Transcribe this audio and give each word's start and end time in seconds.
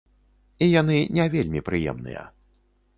І 0.63 0.69
яны 0.81 0.97
не 1.19 1.29
вельмі 1.37 1.65
прыемныя. 1.71 2.29